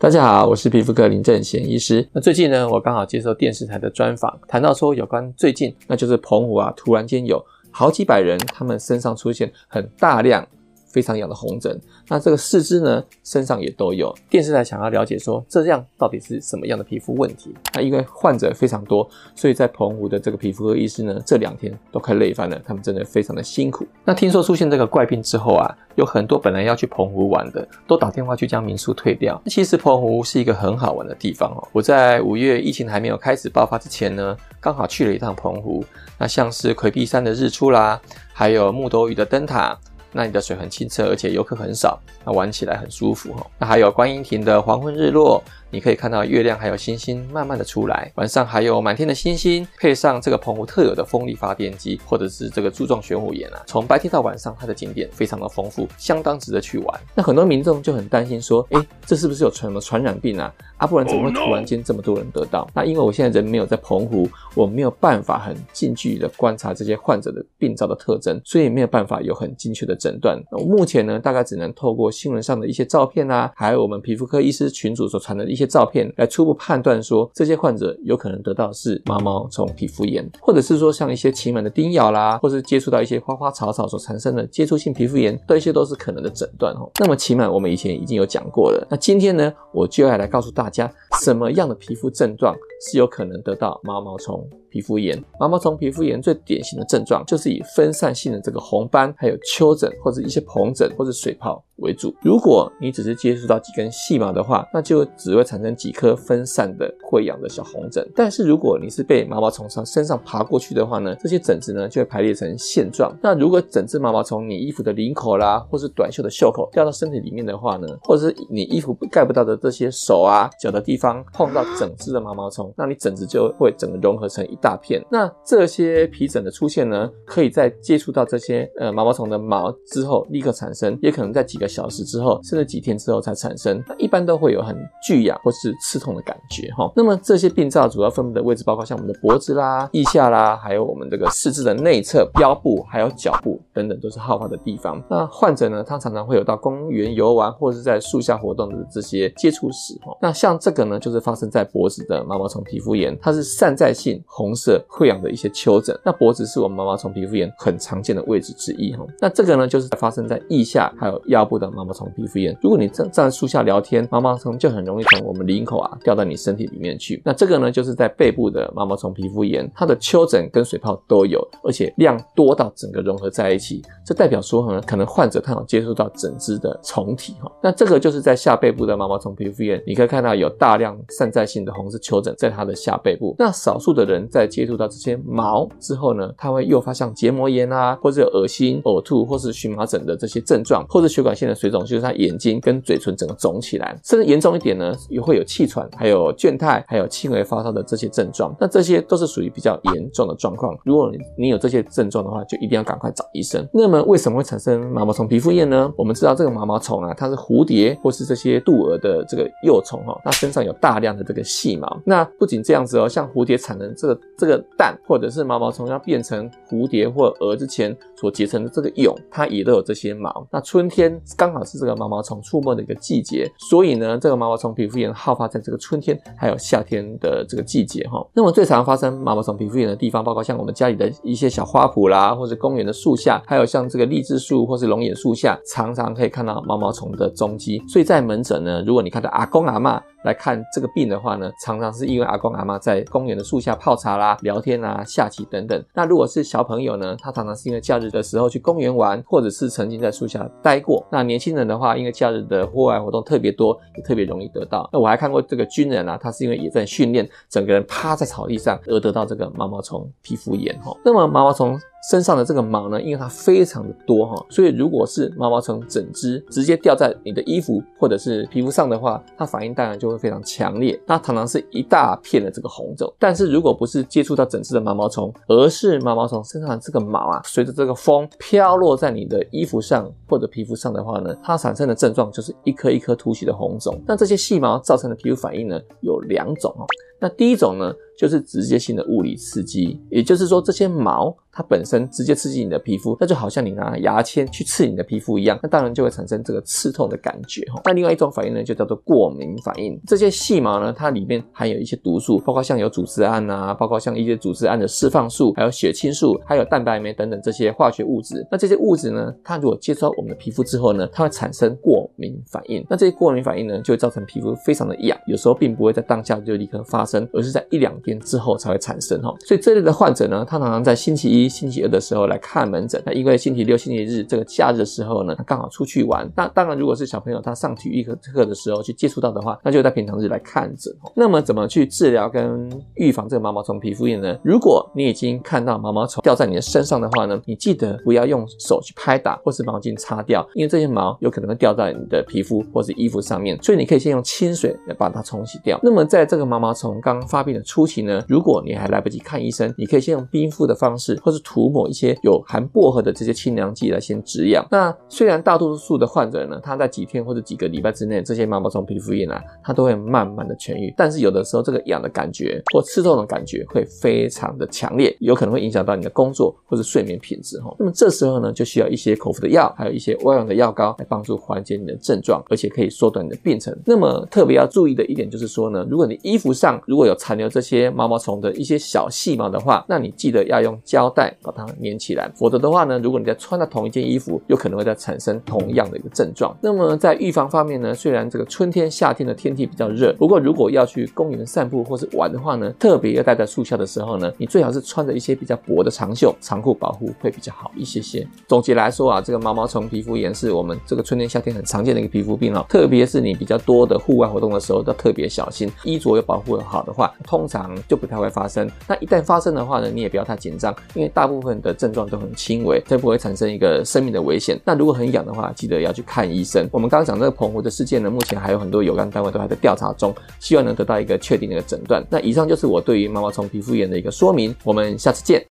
[0.00, 2.08] 大家好，我是皮肤科林正贤医师。
[2.12, 10.46] 那最近呢，我刚好接受电视台的专访，谈到说有关最近，那就是澎湖啊，突然间有好几百人，他们身上出现很大量。
[10.88, 11.78] 非常痒的红疹，
[12.08, 14.14] 那这个四肢呢，身上也都有。
[14.28, 17.54] 电视台想要了解说，这样到底是什么样的皮肤问题？
[17.74, 23.86] 那因为患者非常多，所以在澎湖的这个皮肤科医师呢，这两天都快累翻了，他们真的非常的辛苦。
[24.04, 29.40] 那听说出现这个怪病之后啊，有很多本来要去澎湖玩的，都打电话去将民宿退掉。
[29.46, 31.68] 其实澎湖是一个很好玩的地方哦。
[31.72, 35.84] 我在五月疫情还没有开始爆发之前呢，刚好去了一趟澎湖。
[36.18, 38.00] 那像是魁壁山的日出啦，
[38.32, 39.78] 还有木斗屿的灯塔。
[40.12, 43.46] 那里的水很清澈，而且游客很少，那玩起来很舒服哈。
[43.58, 45.42] 那还有观音亭的黄昏日落。
[45.70, 57.00] 你可以看到月亮还有星星慢慢的出来，晚上还有满天的星星，配上这个澎湖特有的风力发电机，或者是这个柱状玄武岩啊，从白天到晚上，它的景点非常的丰富，相当值得去玩。
[57.14, 60.52] 那很多民众就很担心说，哎，这是不是有传什么传染病啊？
[60.78, 62.66] 啊，不然怎么会突然间这么多人得到？
[62.72, 70.40] 那因为我现在人没有在澎湖，我没有办法很近距离的观察这些患者的病灶的特征，所以没有办法有很精确的诊断。
[70.50, 86.88] 目前呢，大概只能透过新闻上的一些照片啊，还有我们皮肤科医师群组所传的一一些照片来初步判断说，这些患者有可能得到是毛毛虫皮肤炎，或者是说像一些禽螨的叮咬啦，或是接触到一些花花草草所产生的接触性皮肤炎，这些都是可能的诊断哦。
[87.00, 90.88] 那么禽螨我们以前已经有讲过了，那今天呢，我就要来告诉大家
[91.22, 95.22] 什么样的皮肤症状是有可能得到毛毛虫皮肤炎。
[95.40, 102.14] 毛毛虫皮肤炎最典型的症状就是以分散性的这个红斑，还有丘疹或者一些红疹或者水泡为主。
[102.22, 108.06] 如果你只是接触到几根细毛的话，那就只会产生几颗分散的溃疡的小红疹。
[108.14, 113.12] 但是如果你是被毛毛虫从身上爬过去的话呢，这些疹子呢就会排列成线状。
[113.22, 125.04] 那如果整只毛毛虫你衣服的领口啦，或是短袖的袖口掉到身体里面的话呢，或者是你衣服盖不到的这些手啊脚的地方碰到整只的毛毛虫，那你疹子就会整个融合成一大片。
[125.10, 133.82] 那这些皮疹的出现呢，可以在接触到这些呃毛毛虫的毛之后立刻产生，也可能在几个小时之后，甚至几天之后才产生。
[133.86, 134.76] 那一般都会有很
[135.06, 136.90] 剧痒或是刺痛的感觉哈。
[136.96, 145.02] 那么这些病灶主要分布的位置包括像我们的脖子啦、腋下啦，还有我们这个四肢的内侧、腰部，还有脚部等等都是好发的地方。
[145.08, 150.16] 那患者呢，他常常会有到公园游玩或是在树下活动的这些接触史哈。
[150.20, 155.98] 那像这个呢，就是发生在脖子的毛毛虫皮肤炎，它是散在性红色溃疡的一些丘疹。
[156.04, 159.06] 那脖子是我们毛毛虫皮肤炎很常见的位置之一哈。
[159.20, 162.56] 那这个呢，就是发生在腋下还有腰部的毛毛虫皮肤炎。
[162.62, 167.20] 如果你站站在树下聊天，毛毛虫就很容易从我们领口啊掉到你身体里面去。
[167.24, 173.82] 那这个呢，就是在背部的毛毛虫皮肤炎，它的丘疹跟水泡都有，而且量多到整个融合在一起。
[174.04, 177.50] 这代表说呢，可能患者他有接触到整只的虫体哈。
[177.62, 183.34] 那这个就是在下背部的毛毛虫皮肤炎，你可以看到有大量散在性的红色丘疹在它的下背部。
[183.38, 198.54] 那少数的人在接触到这些毛之后呢，它会诱发像结膜炎啊，或者有恶心、呕吐，或是荨麻疹的这些症状，或者血管性的水肿，就是他眼睛跟嘴唇整个肿起来，甚至严重一点呢，也会有气喘，还有倦怠，还有轻微发烧的这些症状。
[198.60, 200.76] 那这些都是属于比较严重的状况。
[200.84, 203.66] 如果你你有这些症状的话，就一定要赶快找医生。
[203.72, 205.92] 那么为什么会产生毛毛虫皮肤炎呢？
[205.96, 212.00] 我们知道这个毛毛虫啊，它是蝴蝶或是这些渡蛾的这个幼虫哈，它身上有有大量的这个细毛。
[212.04, 220.46] 那不仅这样子哦，像蝴蝶产的这个这个蛋，或者是毛毛虫要变成蝴蝶或蛾之前所结成的这个蛹，它也都有这些毛。
[220.52, 228.24] 那春天刚好是这个毛毛虫出没的一个季节，所以呢，这个毛毛虫皮肤炎好发在这个春天还有夏天的这个季节哈。
[228.34, 237.82] 那么最常发生毛毛虫皮肤炎的地方，包括像我们家里的一些小花圃啦，或者公园的树下，还有像这个荔枝树或是龙眼树下，常常可以看到毛毛虫的踪迹。
[237.88, 245.82] 所以在门诊呢，如果你看到阿公阿嬷来看这个病的话呢，常常是因为阿公阿妈在公园的树下泡茶啦、聊天啊、下棋等等。
[245.94, 251.06] 那如果是小朋友呢，他常常是因为假日的时候去公园玩，或者是曾经在树下待过。
[251.10, 254.88] 那年轻人的话，因为假日的户外活动特别多，也特别容易得到。
[254.92, 260.96] 那我还看过这个军人啊，他是因为也在训练，整个人趴在草地上而得到这个毛毛虫皮肤炎哈。
[261.04, 261.78] 那么毛毛虫。
[262.10, 270.98] 身上的这个毛呢，因为它非常的多哈，所以如果是毛毛虫整只直接掉在你的衣服或者是皮肤上的话，它反应当然就会非常强烈。
[271.06, 273.12] 那常常是一大片的这个红肿。
[273.18, 284.00] 但是如果不是接触到整只的毛毛虫，而是毛毛虫身上的这个毛啊，随着这个风飘落在你的衣服上或者皮肤上的话呢，它产生的症状就是一颗一颗凸起的红肿。
[284.06, 286.86] 那这些细毛造成的皮肤反应呢，有两种哦。
[287.20, 291.36] 那第一种呢，就是直接性的物理刺激，也就是说这些毛。
[291.50, 297.80] 它本身直接刺激你的皮肤，那就好像你拿牙签去刺你的皮肤一样，那当然就会产生这个刺痛的感觉哈。
[297.84, 300.00] 那另外一种反应呢，就叫做过敏反应。
[300.06, 308.46] 这些细毛呢，它里面含有一些毒素，包括像有组织胺啊，包括像一些组织胺的释放素，还有血清素，还有蛋白酶等等这些化学物质。
[308.52, 312.86] 那这些物质呢，它如果接触到我们的皮肤之后呢，它会产生过敏反应。
[312.88, 319.34] 那这些过敏反应呢，就会造成皮肤非常的痒，有时候并不会在当下就立刻发生，而是在一两天之后才会产生哈。
[319.40, 326.30] 所以这类的患者呢，他常常在星期一、星期二的时候来看门诊，那因为星期六、星期日这个假日的时候呢，他刚好出去玩。
[326.36, 330.94] 那当然，如果是小朋友他上体育课课的时候去接触到的话，那就在平常日来看诊。
[331.14, 334.36] 那么怎么去治疗跟预防这个毛毛虫皮肤炎呢？
[334.44, 345.78] 如果你已经看到毛毛虫掉在你的身上的话呢，你记得不要用手去拍打或是毛巾擦掉，因为这些毛有可能会掉在你的皮肤或是衣服上面，所以你可以先用清水来把它冲洗掉。
[345.82, 351.88] 那么在这个毛毛虫刚发病的初期呢，如果你还来不及看医生，你可以先用冰敷的方式或是涂抹。
[351.88, 354.62] 一些有含薄荷的这些清凉剂来先止痒。
[354.70, 360.92] 那虽然大多数的患者呢，他在几天或者几个礼拜之内，这些毛毛虫皮肤炎啊，他都会慢慢的痊愈。
[360.98, 367.74] 但是有的时候，这个痒的感觉或刺痛的感觉会非常的强烈，有可能会影响到你的工作或者睡眠品质哈。
[367.78, 373.74] 那么这时候呢，就需要一些口服的药，还有一些外用的药膏来帮助缓解你的症状，而且可以缩短你的病程。
[373.86, 381.68] 那么特别要注意的一点就是说呢，如果你衣服上如果有残留这些毛毛虫的一些小细毛的话，那你记得要用胶带把它。
[381.82, 386.56] 粘起来，否则的话呢，如果你在穿的同一件衣服，有可能会再产生同样的一个症状。
[386.62, 398.26] 那么在预防方面呢，虽然这个春天、夏天的天气比较热，不过如果要去公园散步或是玩的话呢，特别要待在树下的时候呢，你最好是穿着一些比较薄的长袖长裤保护会比较好一些些。
[398.48, 408.70] 总结来说啊，这个毛毛虫皮肤炎是我们这个春天、夏天很常见的一个皮肤病哦，特别是你比较多的户外活动的时候，要特别小心，衣着要保护好好的话，通常就不太会发生。
[408.86, 414.56] 那一旦发生的话呢，你也不要太紧张，因为大部分的症状都很轻微，才不会产生一个生命的危险。
[414.64, 416.68] 那如果很痒的话，记得要去看医生。
[416.70, 422.00] 我们刚刚讲这个澎湖的事件呢，目前还有很多有关单位都还在调查中，希望能得到一个确定的诊断。
[422.08, 424.54] 那以上就是我对于毛毛虫皮肤炎的一个说明。
[424.62, 425.44] 我们下次见。